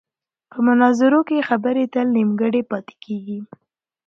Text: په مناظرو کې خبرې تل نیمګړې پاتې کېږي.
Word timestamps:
په 0.49 0.57
مناظرو 0.67 1.19
کې 1.27 1.45
خبرې 1.49 1.83
تل 1.93 2.07
نیمګړې 2.17 2.61
پاتې 2.71 2.93
کېږي. 3.03 3.39